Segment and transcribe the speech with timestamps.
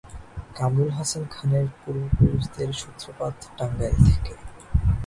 [0.55, 4.33] কামরুল হাসান খানের পূর্বপুরুষদের সূত্রপাত টাঙ্গাইল থেকে।